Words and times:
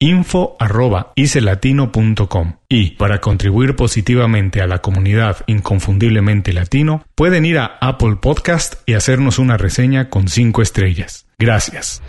info.icelatino.com 0.00 2.54
y 2.70 2.92
para 2.92 3.20
contribuir 3.20 3.76
positivamente 3.76 4.62
a 4.62 4.66
la 4.66 4.78
comunidad 4.78 5.44
inconfundiblemente 5.46 6.54
latino 6.54 7.04
pueden 7.14 7.44
ir 7.44 7.58
a 7.58 7.76
Apple 7.82 8.16
Podcast 8.16 8.76
y 8.86 8.94
hacernos 8.94 9.38
una 9.38 9.58
reseña 9.58 10.08
con 10.08 10.28
5 10.28 10.62
estrellas. 10.62 11.26
Gracias. 11.38 12.02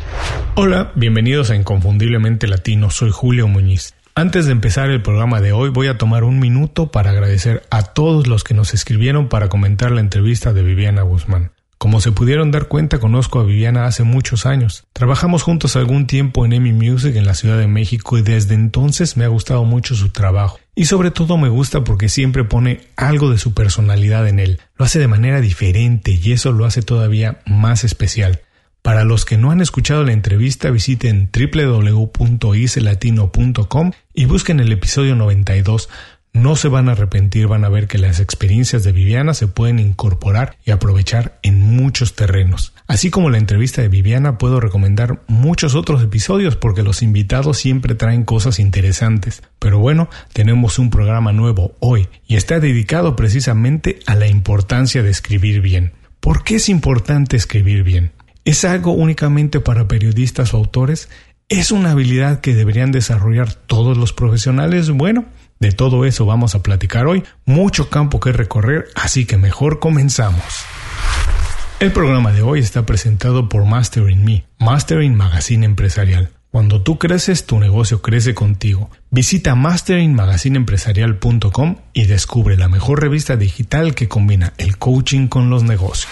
Hola, 0.56 0.94
bienvenidos 0.96 1.52
a 1.52 1.56
Inconfundiblemente 1.56 2.48
Latino, 2.48 2.90
soy 2.90 3.12
Julio 3.12 3.50
Muñiz. 3.50 3.94
Antes 4.16 4.46
de 4.46 4.54
empezar 4.54 4.90
el 4.90 5.02
programa 5.02 5.42
de 5.42 5.52
hoy 5.52 5.70
voy 5.70 5.88
a 5.88 5.98
tomar 5.98 6.24
un 6.24 6.40
minuto 6.40 6.92
para 6.92 7.10
agradecer 7.12 7.64
a 7.70 7.84
todos 7.84 8.28
los 8.28 8.46
que 8.46 8.54
nos 8.54 8.74
escribieron 8.74 9.28
para 9.28 9.50
comentar 9.50 9.92
la 9.92 10.00
entrevista 10.02 10.54
de 10.54 10.64
Viviana 10.64 11.02
Guzmán. 11.02 11.52
Como 11.82 12.00
se 12.00 12.12
pudieron 12.12 12.52
dar 12.52 12.68
cuenta, 12.68 13.00
conozco 13.00 13.40
a 13.40 13.44
Viviana 13.44 13.88
hace 13.88 14.04
muchos 14.04 14.46
años. 14.46 14.86
Trabajamos 14.94 15.42
juntos 15.42 15.76
algún 15.76 16.06
tiempo 16.06 16.46
en 16.46 16.54
Emmy 16.54 16.74
Music 16.74 17.16
en 17.16 17.26
la 17.26 17.34
Ciudad 17.34 17.58
de 17.58 17.66
México 17.66 18.20
y 18.20 18.22
desde 18.22 18.54
entonces 18.54 19.18
me 19.18 19.26
ha 19.26 19.30
gustado 19.30 19.66
mucho 19.66 19.96
su 19.96 20.10
trabajo. 20.10 20.60
Y 20.76 20.86
sobre 20.86 21.10
todo 21.10 21.40
me 21.40 21.50
gusta 21.50 21.84
porque 21.84 22.08
siempre 22.08 22.44
pone 22.44 22.82
algo 22.98 23.32
de 23.32 23.40
su 23.40 23.56
personalidad 23.56 24.28
en 24.28 24.38
él. 24.38 24.60
Lo 24.76 24.86
hace 24.86 25.00
de 25.00 25.08
manera 25.08 25.42
diferente 25.42 26.12
y 26.12 26.34
eso 26.34 26.52
lo 26.52 26.66
hace 26.66 26.84
todavía 26.84 27.40
más 27.48 27.84
especial. 27.84 28.42
Para 28.84 29.04
los 29.04 29.26
que 29.26 29.38
no 29.38 29.50
han 29.50 29.62
escuchado 29.62 30.04
la 30.04 30.12
entrevista, 30.12 30.70
visiten 30.70 31.32
www.icelatino.com 31.34 33.92
y 34.14 34.26
busquen 34.26 34.60
el 34.60 34.72
episodio 34.72 35.16
92 35.16 35.90
no 36.34 36.56
se 36.56 36.70
van 36.70 36.88
a 36.88 36.94
arrepentir, 36.94 37.48
van 37.48 37.66
a 37.66 37.70
ver 37.70 37.88
que 37.88 37.98
las 37.98 38.20
experiencias 38.20 38.84
de 38.84 38.92
Viviana 38.92 39.34
se 39.34 39.48
pueden 39.48 39.80
incorporar 39.80 40.58
y 40.66 40.72
aprovechar 40.72 41.40
en 41.44 41.62
muchos 41.62 42.16
terrenos. 42.16 42.74
Así 42.88 43.10
como 43.10 43.30
la 43.30 43.38
entrevista 43.38 43.82
de 43.82 43.90
Viviana, 43.90 44.38
puedo 44.38 44.60
recomendar 44.60 45.22
muchos 45.28 45.76
otros 45.76 46.02
episodios 46.04 46.56
porque 46.56 46.84
los 46.84 47.02
invitados 47.02 47.58
siempre 47.58 47.96
traen 47.96 48.24
cosas 48.24 48.60
interesantes. 48.60 49.44
Pero 49.60 49.80
bueno, 49.80 50.10
tenemos 50.34 50.80
un 50.80 50.90
programa 50.90 51.32
nuevo 51.32 51.76
hoy 51.80 52.08
y 52.28 52.36
está 52.36 52.60
dedicado 52.60 53.16
precisamente 53.16 54.00
a 54.06 54.16
la 54.16 54.28
importancia 54.28 55.04
de 55.04 55.10
escribir 55.10 55.62
bien. 55.62 55.94
¿Por 56.20 56.44
qué 56.44 56.56
es 56.56 56.70
importante 56.70 57.36
escribir 57.36 57.84
bien? 57.84 58.12
¿Es 58.46 58.64
algo 58.66 58.94
únicamente 58.94 59.60
para 59.60 59.88
periodistas 59.88 60.54
o 60.54 60.58
autores? 60.58 61.10
¿Es 61.50 61.72
una 61.72 61.92
habilidad 61.92 62.40
que 62.40 62.56
deberían 62.56 62.92
desarrollar 62.92 63.54
todos 63.54 63.98
los 63.98 64.14
profesionales? 64.14 64.90
Bueno, 64.90 65.26
de 65.62 65.72
todo 65.72 66.04
eso 66.06 66.26
vamos 66.26 66.56
a 66.56 66.64
platicar 66.64 67.08
hoy, 67.08 67.24
mucho 67.46 67.90
campo 67.90 68.20
que 68.20 68.34
recorrer, 68.34 68.90
así 68.96 69.26
que 69.26 69.38
mejor 69.38 69.80
comenzamos. 69.80 70.44
El 71.80 71.94
programa 71.94 72.34
de 72.34 72.42
hoy 72.42 72.60
está 72.60 72.86
presentado 72.86 73.48
por 73.48 73.64
Mastering 73.66 74.26
Me, 74.26 74.44
Mastering 74.60 75.16
Magazine 75.16 75.66
Empresarial. 75.66 76.32
Cuando 76.52 76.82
tú 76.82 76.98
creces, 76.98 77.46
tu 77.46 77.60
negocio 77.60 78.02
crece 78.02 78.34
contigo. 78.34 78.90
Visita 79.10 79.56
masteringmagazineempresarial.com 79.56 81.78
y 81.94 82.08
descubre 82.08 82.58
la 82.58 82.68
mejor 82.68 83.00
revista 83.00 83.38
digital 83.38 83.96
que 83.96 84.10
combina 84.10 84.52
el 84.58 84.78
coaching 84.78 85.28
con 85.28 85.50
los 85.50 85.64
negocios. 85.64 86.12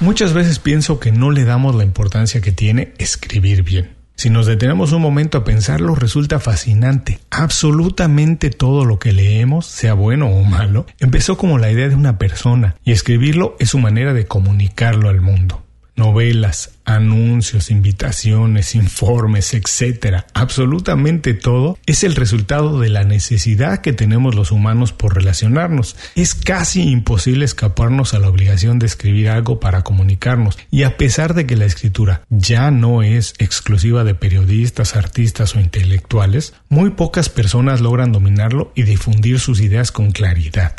Muchas 0.00 0.34
veces 0.34 0.58
pienso 0.58 1.00
que 1.00 1.10
no 1.10 1.30
le 1.30 1.44
damos 1.44 1.74
la 1.74 1.84
importancia 1.84 2.42
que 2.42 2.52
tiene 2.52 2.92
escribir 2.98 3.62
bien. 3.62 4.03
Si 4.16 4.30
nos 4.30 4.46
detenemos 4.46 4.92
un 4.92 5.02
momento 5.02 5.38
a 5.38 5.44
pensarlo, 5.44 5.94
resulta 5.94 6.38
fascinante. 6.38 7.18
Absolutamente 7.30 8.50
todo 8.50 8.84
lo 8.84 8.98
que 8.98 9.12
leemos, 9.12 9.66
sea 9.66 9.94
bueno 9.94 10.28
o 10.28 10.44
malo, 10.44 10.86
empezó 11.00 11.36
como 11.36 11.58
la 11.58 11.70
idea 11.70 11.88
de 11.88 11.96
una 11.96 12.16
persona 12.16 12.76
y 12.84 12.92
escribirlo 12.92 13.56
es 13.58 13.70
su 13.70 13.78
manera 13.78 14.14
de 14.14 14.26
comunicarlo 14.26 15.08
al 15.08 15.20
mundo 15.20 15.63
novelas, 15.96 16.72
anuncios, 16.84 17.70
invitaciones, 17.70 18.74
informes, 18.74 19.54
etcétera, 19.54 20.26
absolutamente 20.34 21.34
todo 21.34 21.78
es 21.86 22.04
el 22.04 22.14
resultado 22.14 22.80
de 22.80 22.88
la 22.88 23.04
necesidad 23.04 23.80
que 23.80 23.92
tenemos 23.92 24.34
los 24.34 24.50
humanos 24.50 24.92
por 24.92 25.14
relacionarnos. 25.14 25.96
Es 26.14 26.34
casi 26.34 26.82
imposible 26.82 27.44
escaparnos 27.44 28.14
a 28.14 28.18
la 28.18 28.28
obligación 28.28 28.78
de 28.78 28.86
escribir 28.86 29.28
algo 29.28 29.60
para 29.60 29.82
comunicarnos 29.82 30.58
y 30.70 30.82
a 30.82 30.96
pesar 30.96 31.34
de 31.34 31.46
que 31.46 31.56
la 31.56 31.64
escritura 31.64 32.22
ya 32.28 32.70
no 32.70 33.02
es 33.02 33.34
exclusiva 33.38 34.04
de 34.04 34.14
periodistas, 34.14 34.96
artistas 34.96 35.54
o 35.54 35.60
intelectuales, 35.60 36.54
muy 36.68 36.90
pocas 36.90 37.28
personas 37.28 37.80
logran 37.80 38.12
dominarlo 38.12 38.72
y 38.74 38.82
difundir 38.82 39.38
sus 39.40 39.60
ideas 39.60 39.92
con 39.92 40.10
claridad. 40.10 40.74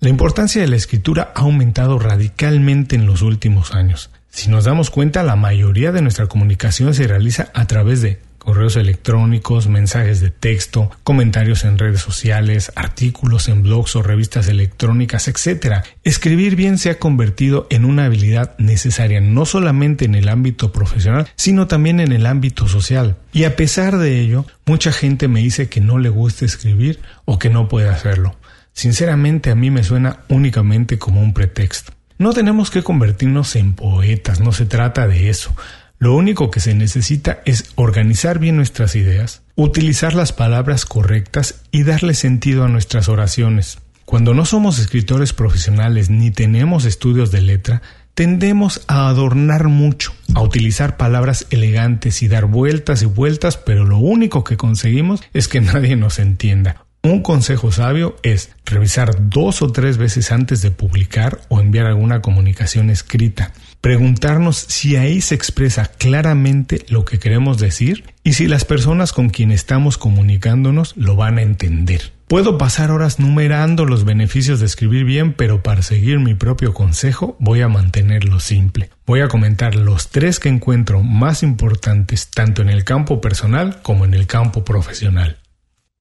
La 0.00 0.08
importancia 0.08 0.62
de 0.62 0.68
la 0.68 0.76
escritura 0.76 1.32
ha 1.34 1.40
aumentado 1.40 1.98
radicalmente 1.98 2.96
en 2.96 3.04
los 3.04 3.20
últimos 3.20 3.74
años. 3.74 4.10
Si 4.30 4.48
nos 4.48 4.64
damos 4.64 4.90
cuenta, 4.90 5.22
la 5.22 5.36
mayoría 5.36 5.92
de 5.92 6.02
nuestra 6.02 6.26
comunicación 6.26 6.94
se 6.94 7.06
realiza 7.06 7.50
a 7.52 7.66
través 7.66 8.00
de 8.00 8.20
correos 8.38 8.76
electrónicos, 8.76 9.68
mensajes 9.68 10.20
de 10.20 10.30
texto, 10.30 10.90
comentarios 11.04 11.64
en 11.64 11.76
redes 11.76 12.00
sociales, 12.00 12.72
artículos 12.74 13.48
en 13.48 13.62
blogs 13.62 13.96
o 13.96 14.02
revistas 14.02 14.48
electrónicas, 14.48 15.28
etc. 15.28 15.84
Escribir 16.04 16.56
bien 16.56 16.78
se 16.78 16.90
ha 16.90 16.98
convertido 16.98 17.66
en 17.70 17.84
una 17.84 18.06
habilidad 18.06 18.56
necesaria 18.58 19.20
no 19.20 19.44
solamente 19.44 20.06
en 20.06 20.14
el 20.14 20.28
ámbito 20.28 20.72
profesional, 20.72 21.28
sino 21.36 21.66
también 21.66 22.00
en 22.00 22.12
el 22.12 22.24
ámbito 22.24 22.66
social. 22.66 23.16
Y 23.32 23.44
a 23.44 23.56
pesar 23.56 23.98
de 23.98 24.20
ello, 24.20 24.46
mucha 24.64 24.90
gente 24.90 25.28
me 25.28 25.40
dice 25.40 25.68
que 25.68 25.80
no 25.80 25.98
le 25.98 26.08
gusta 26.08 26.44
escribir 26.44 27.00
o 27.26 27.38
que 27.38 27.50
no 27.50 27.68
puede 27.68 27.88
hacerlo. 27.90 28.36
Sinceramente 28.72 29.50
a 29.50 29.54
mí 29.54 29.70
me 29.70 29.84
suena 29.84 30.20
únicamente 30.28 30.98
como 30.98 31.20
un 31.20 31.34
pretexto. 31.34 31.92
No 32.20 32.34
tenemos 32.34 32.70
que 32.70 32.82
convertirnos 32.82 33.56
en 33.56 33.72
poetas, 33.72 34.40
no 34.40 34.52
se 34.52 34.66
trata 34.66 35.08
de 35.08 35.30
eso. 35.30 35.56
Lo 35.98 36.14
único 36.14 36.50
que 36.50 36.60
se 36.60 36.74
necesita 36.74 37.40
es 37.46 37.72
organizar 37.76 38.38
bien 38.38 38.56
nuestras 38.56 38.94
ideas, 38.94 39.40
utilizar 39.54 40.12
las 40.12 40.34
palabras 40.34 40.84
correctas 40.84 41.62
y 41.70 41.84
darle 41.84 42.12
sentido 42.12 42.64
a 42.64 42.68
nuestras 42.68 43.08
oraciones. 43.08 43.78
Cuando 44.04 44.34
no 44.34 44.44
somos 44.44 44.78
escritores 44.78 45.32
profesionales 45.32 46.10
ni 46.10 46.30
tenemos 46.30 46.84
estudios 46.84 47.30
de 47.30 47.40
letra, 47.40 47.80
tendemos 48.12 48.82
a 48.86 49.08
adornar 49.08 49.68
mucho, 49.68 50.12
a 50.34 50.42
utilizar 50.42 50.98
palabras 50.98 51.46
elegantes 51.48 52.20
y 52.20 52.28
dar 52.28 52.44
vueltas 52.44 53.00
y 53.00 53.06
vueltas, 53.06 53.56
pero 53.56 53.86
lo 53.86 53.96
único 53.96 54.44
que 54.44 54.58
conseguimos 54.58 55.22
es 55.32 55.48
que 55.48 55.60
nadie 55.62 55.96
nos 55.96 56.18
entienda. 56.18 56.84
Un 57.02 57.22
consejo 57.22 57.72
sabio 57.72 58.16
es 58.22 58.50
revisar 58.66 59.30
dos 59.30 59.62
o 59.62 59.72
tres 59.72 59.96
veces 59.96 60.32
antes 60.32 60.60
de 60.60 60.70
publicar 60.70 61.40
o 61.48 61.58
enviar 61.58 61.86
alguna 61.86 62.20
comunicación 62.20 62.90
escrita. 62.90 63.52
Preguntarnos 63.80 64.58
si 64.58 64.96
ahí 64.96 65.22
se 65.22 65.34
expresa 65.34 65.86
claramente 65.86 66.84
lo 66.90 67.06
que 67.06 67.18
queremos 67.18 67.56
decir 67.56 68.04
y 68.22 68.34
si 68.34 68.46
las 68.46 68.66
personas 68.66 69.14
con 69.14 69.30
quien 69.30 69.50
estamos 69.50 69.96
comunicándonos 69.96 70.94
lo 70.98 71.16
van 71.16 71.38
a 71.38 71.42
entender. 71.42 72.12
Puedo 72.28 72.58
pasar 72.58 72.90
horas 72.90 73.18
numerando 73.18 73.86
los 73.86 74.04
beneficios 74.04 74.60
de 74.60 74.66
escribir 74.66 75.04
bien, 75.04 75.32
pero 75.32 75.62
para 75.62 75.80
seguir 75.80 76.20
mi 76.20 76.34
propio 76.34 76.74
consejo 76.74 77.34
voy 77.40 77.62
a 77.62 77.68
mantenerlo 77.68 78.40
simple. 78.40 78.90
Voy 79.06 79.20
a 79.20 79.28
comentar 79.28 79.74
los 79.74 80.10
tres 80.10 80.38
que 80.38 80.50
encuentro 80.50 81.02
más 81.02 81.42
importantes 81.42 82.28
tanto 82.28 82.60
en 82.60 82.68
el 82.68 82.84
campo 82.84 83.22
personal 83.22 83.80
como 83.80 84.04
en 84.04 84.12
el 84.12 84.26
campo 84.26 84.64
profesional. 84.64 85.38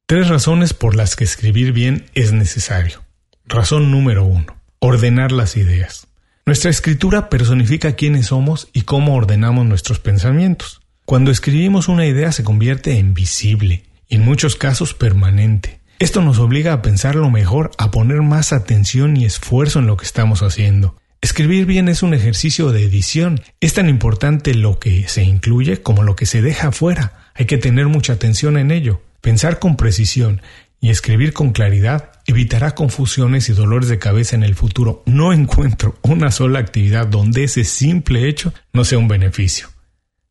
Tres 0.09 0.27
razones 0.27 0.73
por 0.73 0.95
las 0.95 1.15
que 1.15 1.23
escribir 1.23 1.71
bien 1.71 2.07
es 2.15 2.31
necesario. 2.31 3.03
Razón 3.45 3.91
número 3.91 4.25
uno. 4.25 4.57
Ordenar 4.79 5.31
las 5.31 5.55
ideas. 5.55 6.07
Nuestra 6.47 6.71
escritura 6.71 7.29
personifica 7.29 7.91
quiénes 7.91 8.25
somos 8.25 8.69
y 8.73 8.81
cómo 8.81 9.13
ordenamos 9.13 9.67
nuestros 9.67 9.99
pensamientos. 9.99 10.81
Cuando 11.05 11.29
escribimos 11.29 11.89
una 11.89 12.07
idea 12.07 12.31
se 12.31 12.43
convierte 12.43 12.97
en 12.97 13.13
visible 13.13 13.83
y 14.07 14.15
en 14.15 14.25
muchos 14.25 14.55
casos 14.55 14.95
permanente. 14.95 15.79
Esto 15.99 16.23
nos 16.23 16.39
obliga 16.39 16.73
a 16.73 16.81
pensarlo 16.81 17.29
mejor, 17.29 17.69
a 17.77 17.91
poner 17.91 18.23
más 18.23 18.51
atención 18.51 19.15
y 19.15 19.25
esfuerzo 19.25 19.77
en 19.77 19.85
lo 19.85 19.95
que 19.95 20.05
estamos 20.05 20.41
haciendo. 20.41 20.95
Escribir 21.21 21.67
bien 21.67 21.87
es 21.87 22.01
un 22.01 22.15
ejercicio 22.15 22.71
de 22.71 22.83
edición. 22.83 23.41
Es 23.61 23.75
tan 23.75 23.87
importante 23.87 24.55
lo 24.55 24.79
que 24.79 25.07
se 25.07 25.21
incluye 25.21 25.83
como 25.83 26.01
lo 26.01 26.15
que 26.15 26.25
se 26.25 26.41
deja 26.41 26.71
fuera. 26.71 27.29
Hay 27.35 27.45
que 27.45 27.59
tener 27.59 27.85
mucha 27.85 28.13
atención 28.13 28.57
en 28.57 28.71
ello. 28.71 29.03
Pensar 29.21 29.59
con 29.59 29.75
precisión 29.75 30.41
y 30.81 30.89
escribir 30.89 31.33
con 31.33 31.51
claridad 31.51 32.11
evitará 32.25 32.71
confusiones 32.71 33.49
y 33.49 33.53
dolores 33.53 33.89
de 33.89 33.99
cabeza 33.99 34.35
en 34.35 34.43
el 34.43 34.55
futuro. 34.55 35.03
No 35.05 35.33
encuentro 35.33 35.97
una 36.03 36.31
sola 36.31 36.59
actividad 36.59 37.07
donde 37.07 37.43
ese 37.43 37.63
simple 37.63 38.27
hecho 38.29 38.53
no 38.71 38.85
sea 38.85 38.97
un 38.97 39.07
beneficio. 39.07 39.69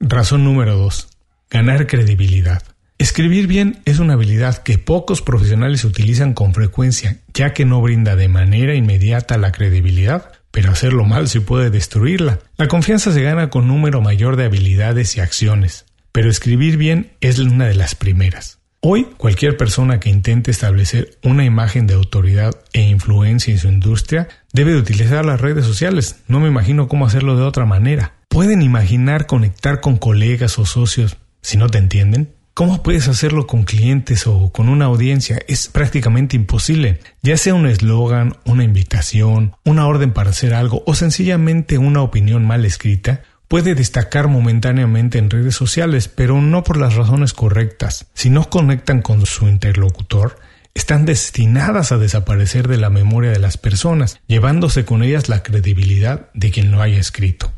Razón 0.01 0.45
número 0.45 0.77
2. 0.77 1.09
Ganar 1.51 1.87
credibilidad. 1.87 2.63
Escribir 2.99 3.47
bien 3.47 3.81
es 3.85 4.01
una 4.01 4.15
habilidad 4.15 4.59
que 4.59 4.79
pocos 4.79 5.23
profesionales 5.23 5.85
utilizan 5.85 6.35
con 6.35 6.53
frecuencia, 6.53 7.19
ya 7.33 7.53
que 7.53 7.65
no 7.65 7.81
brinda 7.81 8.17
de 8.17 8.29
manera 8.29 8.75
inmediata 8.75 9.39
la 9.39 9.53
credibilidad, 9.53 10.33
pero 10.51 10.73
hacerlo 10.73 11.05
mal 11.05 11.29
sí 11.29 11.41
puede 11.41 11.71
destruirla. 11.71 12.41
La 12.57 12.67
confianza 12.67 13.13
se 13.13 13.23
gana 13.23 13.51
con 13.51 13.69
número 13.69 14.01
mayor 14.01 14.37
de 14.37 14.47
habilidades 14.47 15.17
y 15.17 15.21
acciones, 15.21 15.85
pero 16.11 16.29
escribir 16.29 16.77
bien 16.77 17.13
es 17.21 17.39
una 17.39 17.67
de 17.67 17.77
las 17.77 17.95
primeras. 17.95 18.58
Hoy, 18.81 19.09
cualquier 19.17 19.57
persona 19.57 19.99
que 19.99 20.09
intente 20.09 20.53
establecer 20.53 21.19
una 21.25 21.45
imagen 21.45 21.89
de 21.89 21.95
autoridad 21.95 22.55
e 22.73 22.83
influencia 22.83 23.53
en 23.53 23.59
su 23.59 23.67
industria 23.67 24.29
debe 24.53 24.71
de 24.71 24.79
utilizar 24.79 25.27
las 25.27 25.41
redes 25.41 25.65
sociales. 25.65 26.23
No 26.29 26.39
me 26.39 26.47
imagino 26.47 26.87
cómo 26.87 27.05
hacerlo 27.05 27.37
de 27.37 27.43
otra 27.43 27.67
manera. 27.67 28.15
¿Pueden 28.29 28.63
imaginar 28.63 29.27
conectar 29.27 29.81
con 29.81 29.97
colegas 29.97 30.61
o 30.61 30.65
socios 30.65 31.17
si 31.43 31.57
no 31.57 31.69
te 31.69 31.79
entienden? 31.79 32.33
¿Cómo 32.55 32.85
puedes 32.85 33.09
hacerlo 33.09 33.49
con 33.49 33.65
clientes 33.65 34.29
o 34.29 34.53
con 34.53 34.69
una 34.69 34.85
audiencia? 34.85 35.41
Es 35.49 35.67
prácticamente 35.67 36.37
imposible. 36.37 37.01
Ya 37.21 37.37
sea 37.37 37.55
un 37.55 37.67
eslogan, 37.67 38.37
una 38.45 38.63
invitación, 38.63 39.57
una 39.65 39.89
orden 39.89 40.13
para 40.13 40.31
hacer 40.31 40.55
algo 40.55 40.85
o 40.87 40.95
sencillamente 40.95 41.79
una 41.79 42.03
opinión 42.03 42.47
mal 42.47 42.65
escrita, 42.65 43.23
puede 43.49 43.75
destacar 43.75 44.29
momentáneamente 44.29 45.19
en 45.19 45.31
redes 45.31 45.57
sociales, 45.57 46.09
pero 46.09 46.41
no 46.41 46.63
por 46.63 46.77
las 46.77 46.95
razones 46.95 47.33
correctas. 47.33 48.07
Si 48.15 48.31
no 48.31 48.49
conectan 48.49 49.03
con 49.03 49.25
su 49.27 49.49
interlocutor, 49.49 50.39
están 50.75 51.07
destinadas 51.07 51.91
a 51.91 51.99
desaparecer 51.99 52.69
de 52.69 52.77
la 52.77 52.91
memoria 52.91 53.31
de 53.31 53.41
las 53.41 53.57
personas, 53.57 54.21
llevándose 54.27 54.85
con 54.85 55.03
ellas 55.03 55.29
la 55.29 55.43
credibilidad 55.43 56.31
de 56.35 56.51
quien 56.51 56.71
lo 56.71 56.81
haya 56.81 56.99
escrito. 56.99 57.53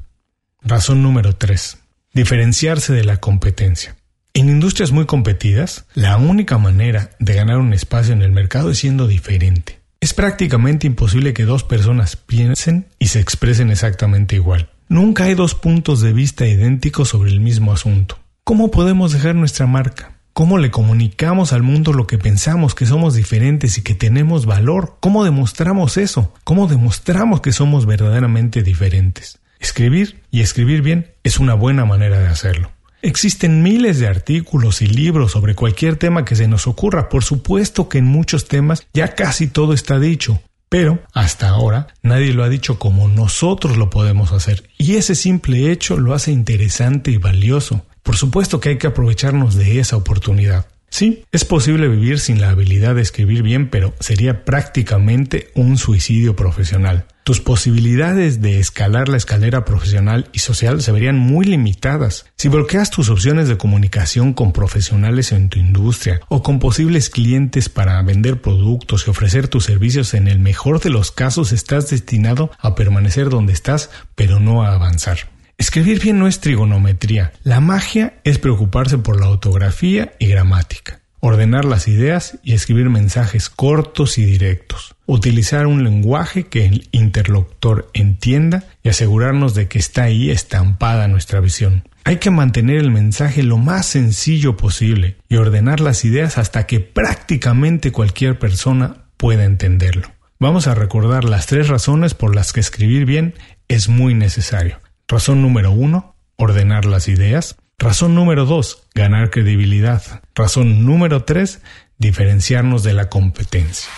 Razón 0.62 1.02
número 1.02 1.34
3. 1.34 1.78
Diferenciarse 2.14 2.92
de 2.92 3.04
la 3.04 3.18
competencia. 3.18 3.96
En 4.32 4.48
industrias 4.48 4.92
muy 4.92 5.06
competidas, 5.06 5.86
la 5.94 6.16
única 6.16 6.56
manera 6.56 7.10
de 7.18 7.34
ganar 7.34 7.58
un 7.58 7.72
espacio 7.72 8.14
en 8.14 8.22
el 8.22 8.30
mercado 8.30 8.70
es 8.70 8.78
siendo 8.78 9.08
diferente. 9.08 9.80
Es 10.00 10.14
prácticamente 10.14 10.86
imposible 10.86 11.34
que 11.34 11.44
dos 11.44 11.64
personas 11.64 12.16
piensen 12.16 12.86
y 12.98 13.08
se 13.08 13.20
expresen 13.20 13.70
exactamente 13.70 14.36
igual. 14.36 14.70
Nunca 14.90 15.22
hay 15.22 15.34
dos 15.34 15.54
puntos 15.54 16.00
de 16.00 16.12
vista 16.12 16.48
idénticos 16.48 17.10
sobre 17.10 17.30
el 17.30 17.38
mismo 17.38 17.72
asunto. 17.72 18.18
¿Cómo 18.42 18.72
podemos 18.72 19.12
dejar 19.12 19.36
nuestra 19.36 19.68
marca? 19.68 20.16
¿Cómo 20.32 20.58
le 20.58 20.72
comunicamos 20.72 21.52
al 21.52 21.62
mundo 21.62 21.92
lo 21.92 22.08
que 22.08 22.18
pensamos, 22.18 22.74
que 22.74 22.86
somos 22.86 23.14
diferentes 23.14 23.78
y 23.78 23.82
que 23.82 23.94
tenemos 23.94 24.46
valor? 24.46 24.96
¿Cómo 24.98 25.22
demostramos 25.24 25.96
eso? 25.96 26.34
¿Cómo 26.42 26.66
demostramos 26.66 27.40
que 27.40 27.52
somos 27.52 27.86
verdaderamente 27.86 28.64
diferentes? 28.64 29.38
Escribir 29.60 30.24
y 30.32 30.40
escribir 30.40 30.82
bien 30.82 31.12
es 31.22 31.38
una 31.38 31.54
buena 31.54 31.84
manera 31.84 32.18
de 32.18 32.26
hacerlo. 32.26 32.72
Existen 33.00 33.62
miles 33.62 34.00
de 34.00 34.08
artículos 34.08 34.82
y 34.82 34.88
libros 34.88 35.30
sobre 35.30 35.54
cualquier 35.54 35.94
tema 35.98 36.24
que 36.24 36.34
se 36.34 36.48
nos 36.48 36.66
ocurra. 36.66 37.08
Por 37.08 37.22
supuesto 37.22 37.88
que 37.88 37.98
en 37.98 38.06
muchos 38.06 38.48
temas 38.48 38.84
ya 38.92 39.14
casi 39.14 39.46
todo 39.46 39.72
está 39.72 40.00
dicho, 40.00 40.42
pero 40.70 41.02
hasta 41.12 41.48
ahora 41.48 41.88
nadie 42.00 42.32
lo 42.32 42.44
ha 42.44 42.48
dicho 42.48 42.78
como 42.78 43.08
nosotros 43.08 43.76
lo 43.76 43.90
podemos 43.90 44.32
hacer. 44.32 44.70
Y 44.78 44.94
ese 44.94 45.16
simple 45.16 45.70
hecho 45.72 45.98
lo 45.98 46.14
hace 46.14 46.30
interesante 46.30 47.10
y 47.10 47.18
valioso. 47.18 47.84
Por 48.04 48.16
supuesto 48.16 48.60
que 48.60 48.70
hay 48.70 48.78
que 48.78 48.86
aprovecharnos 48.86 49.56
de 49.56 49.80
esa 49.80 49.96
oportunidad. 49.96 50.66
Sí, 50.90 51.24
es 51.30 51.44
posible 51.44 51.88
vivir 51.88 52.18
sin 52.18 52.40
la 52.40 52.50
habilidad 52.50 52.96
de 52.96 53.02
escribir 53.02 53.42
bien, 53.42 53.70
pero 53.70 53.94
sería 54.00 54.44
prácticamente 54.44 55.50
un 55.54 55.78
suicidio 55.78 56.34
profesional. 56.34 57.06
Tus 57.22 57.40
posibilidades 57.40 58.40
de 58.40 58.58
escalar 58.58 59.08
la 59.08 59.16
escalera 59.16 59.64
profesional 59.64 60.28
y 60.32 60.40
social 60.40 60.82
se 60.82 60.90
verían 60.90 61.16
muy 61.16 61.46
limitadas. 61.46 62.26
Si 62.36 62.48
bloqueas 62.48 62.90
tus 62.90 63.08
opciones 63.08 63.46
de 63.46 63.56
comunicación 63.56 64.32
con 64.32 64.52
profesionales 64.52 65.30
en 65.30 65.48
tu 65.48 65.60
industria 65.60 66.20
o 66.28 66.42
con 66.42 66.58
posibles 66.58 67.08
clientes 67.08 67.68
para 67.68 68.02
vender 68.02 68.40
productos 68.40 69.06
y 69.06 69.10
ofrecer 69.10 69.46
tus 69.46 69.64
servicios, 69.64 70.12
en 70.14 70.26
el 70.26 70.40
mejor 70.40 70.80
de 70.80 70.90
los 70.90 71.12
casos 71.12 71.52
estás 71.52 71.88
destinado 71.88 72.50
a 72.58 72.74
permanecer 72.74 73.28
donde 73.28 73.52
estás, 73.52 73.90
pero 74.16 74.40
no 74.40 74.64
a 74.64 74.72
avanzar. 74.72 75.18
Escribir 75.60 76.00
bien 76.00 76.18
no 76.18 76.26
es 76.26 76.40
trigonometría. 76.40 77.34
La 77.44 77.60
magia 77.60 78.14
es 78.24 78.38
preocuparse 78.38 78.96
por 78.96 79.20
la 79.20 79.28
ortografía 79.28 80.14
y 80.18 80.26
gramática, 80.26 81.00
ordenar 81.20 81.66
las 81.66 81.86
ideas 81.86 82.38
y 82.42 82.54
escribir 82.54 82.88
mensajes 82.88 83.50
cortos 83.50 84.16
y 84.16 84.24
directos, 84.24 84.94
utilizar 85.04 85.66
un 85.66 85.84
lenguaje 85.84 86.44
que 86.44 86.64
el 86.64 86.88
interlocutor 86.92 87.90
entienda 87.92 88.64
y 88.82 88.88
asegurarnos 88.88 89.52
de 89.52 89.68
que 89.68 89.78
está 89.78 90.04
ahí 90.04 90.30
estampada 90.30 91.08
nuestra 91.08 91.40
visión. 91.40 91.86
Hay 92.04 92.16
que 92.16 92.30
mantener 92.30 92.78
el 92.78 92.90
mensaje 92.90 93.42
lo 93.42 93.58
más 93.58 93.84
sencillo 93.84 94.56
posible 94.56 95.18
y 95.28 95.36
ordenar 95.36 95.80
las 95.80 96.06
ideas 96.06 96.38
hasta 96.38 96.66
que 96.66 96.80
prácticamente 96.80 97.92
cualquier 97.92 98.38
persona 98.38 99.04
pueda 99.18 99.44
entenderlo. 99.44 100.10
Vamos 100.38 100.68
a 100.68 100.74
recordar 100.74 101.24
las 101.24 101.44
tres 101.44 101.68
razones 101.68 102.14
por 102.14 102.34
las 102.34 102.54
que 102.54 102.60
escribir 102.60 103.04
bien 103.04 103.34
es 103.68 103.90
muy 103.90 104.14
necesario. 104.14 104.78
Razón 105.10 105.42
número 105.42 105.72
uno, 105.72 106.14
ordenar 106.36 106.84
las 106.84 107.08
ideas. 107.08 107.56
Razón 107.80 108.14
número 108.14 108.46
dos, 108.46 108.86
ganar 108.94 109.30
credibilidad. 109.30 110.22
Razón 110.36 110.86
número 110.86 111.24
tres, 111.24 111.62
diferenciarnos 111.98 112.84
de 112.84 112.92
la 112.92 113.08
competencia. 113.08 113.90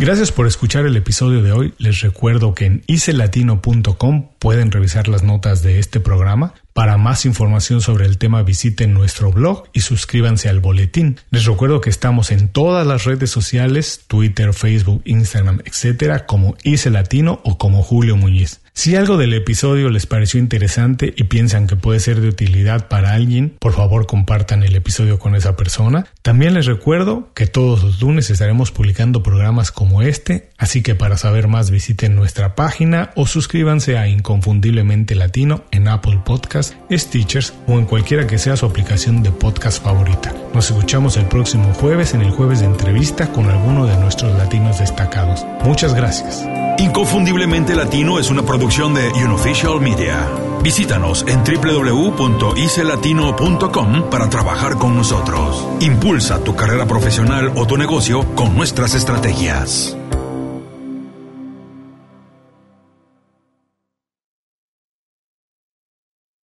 Gracias 0.00 0.32
por 0.32 0.48
escuchar 0.48 0.84
el 0.84 0.96
episodio 0.96 1.42
de 1.42 1.52
hoy. 1.52 1.74
Les 1.78 2.00
recuerdo 2.00 2.56
que 2.56 2.64
en 2.64 2.82
icelatino.com 2.88 4.30
pueden 4.40 4.72
revisar 4.72 5.06
las 5.06 5.22
notas 5.22 5.62
de 5.62 5.78
este 5.78 6.00
programa. 6.00 6.54
Para 6.72 6.96
más 6.96 7.24
información 7.24 7.80
sobre 7.80 8.06
el 8.06 8.18
tema 8.18 8.42
visiten 8.42 8.94
nuestro 8.94 9.30
blog 9.30 9.68
y 9.72 9.82
suscríbanse 9.82 10.48
al 10.48 10.58
boletín. 10.58 11.20
Les 11.30 11.44
recuerdo 11.44 11.80
que 11.80 11.90
estamos 11.90 12.32
en 12.32 12.48
todas 12.48 12.84
las 12.84 13.04
redes 13.04 13.30
sociales, 13.30 14.06
Twitter, 14.08 14.54
Facebook, 14.54 15.02
Instagram, 15.04 15.60
etcétera, 15.66 16.26
como 16.26 16.56
Ice 16.64 16.90
Latino 16.90 17.40
o 17.44 17.58
como 17.58 17.84
Julio 17.84 18.16
Muñiz. 18.16 18.61
Si 18.74 18.96
algo 18.96 19.18
del 19.18 19.34
episodio 19.34 19.90
les 19.90 20.06
pareció 20.06 20.40
interesante 20.40 21.12
y 21.14 21.24
piensan 21.24 21.66
que 21.66 21.76
puede 21.76 22.00
ser 22.00 22.20
de 22.20 22.28
utilidad 22.28 22.88
para 22.88 23.12
alguien, 23.12 23.54
por 23.58 23.74
favor 23.74 24.06
compartan 24.06 24.62
el 24.62 24.74
episodio 24.74 25.18
con 25.18 25.36
esa 25.36 25.56
persona. 25.56 26.06
También 26.22 26.54
les 26.54 26.64
recuerdo 26.64 27.28
que 27.34 27.46
todos 27.46 27.82
los 27.84 28.00
lunes 28.00 28.30
estaremos 28.30 28.72
publicando 28.72 29.22
programas 29.22 29.72
como 29.72 30.00
este, 30.00 30.48
así 30.56 30.82
que 30.82 30.94
para 30.94 31.18
saber 31.18 31.48
más 31.48 31.70
visiten 31.70 32.16
nuestra 32.16 32.54
página 32.54 33.10
o 33.14 33.26
suscríbanse 33.26 33.98
a 33.98 34.08
Inconfundiblemente 34.08 35.14
Latino 35.14 35.64
en 35.70 35.86
Apple 35.86 36.20
Podcasts, 36.24 36.74
Stitchers 36.90 37.52
o 37.66 37.78
en 37.78 37.84
cualquiera 37.84 38.26
que 38.26 38.38
sea 38.38 38.56
su 38.56 38.64
aplicación 38.64 39.22
de 39.22 39.32
podcast 39.32 39.84
favorita. 39.84 40.34
Nos 40.54 40.70
escuchamos 40.70 41.18
el 41.18 41.26
próximo 41.26 41.74
jueves 41.74 42.14
en 42.14 42.22
el 42.22 42.30
jueves 42.30 42.60
de 42.60 42.66
entrevista 42.66 43.30
con 43.32 43.50
alguno 43.50 43.86
de 43.86 43.98
nuestros 43.98 44.36
latinos 44.38 44.78
destacados. 44.78 45.44
Muchas 45.62 45.94
gracias. 45.94 46.42
Inconfundiblemente 46.78 47.74
Latino 47.74 48.18
es 48.18 48.30
una 48.30 48.42
producción 48.42 48.94
de 48.94 49.10
Unofficial 49.24 49.78
Media. 49.80 50.26
Visítanos 50.62 51.24
en 51.28 51.44
www.icelatino.com 51.44 54.10
para 54.10 54.30
trabajar 54.30 54.78
con 54.78 54.96
nosotros. 54.96 55.68
Impulsa 55.80 56.42
tu 56.42 56.54
carrera 56.54 56.86
profesional 56.86 57.52
o 57.56 57.66
tu 57.66 57.76
negocio 57.76 58.24
con 58.34 58.54
nuestras 58.54 58.94
estrategias. 58.94 59.98